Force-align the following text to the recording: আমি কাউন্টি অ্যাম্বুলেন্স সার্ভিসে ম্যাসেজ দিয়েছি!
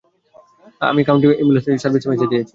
আমি 0.81 1.01
কাউন্টি 1.07 1.25
অ্যাম্বুলেন্স 1.29 1.65
সার্ভিসে 1.83 2.07
ম্যাসেজ 2.09 2.29
দিয়েছি! 2.31 2.49